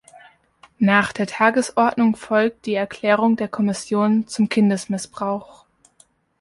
[0.79, 5.65] Nach der Tagesordnung folgt die Erklärung der Kommission zum Kindesmissbrauch.